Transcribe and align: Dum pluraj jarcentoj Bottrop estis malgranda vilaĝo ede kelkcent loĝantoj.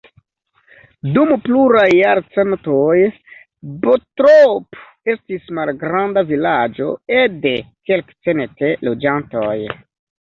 Dum 1.17 1.33
pluraj 1.43 1.83
jarcentoj 1.97 2.95
Bottrop 3.83 4.81
estis 5.15 5.47
malgranda 5.61 6.27
vilaĝo 6.33 6.91
ede 7.23 7.57
kelkcent 7.93 8.69
loĝantoj. 8.89 9.57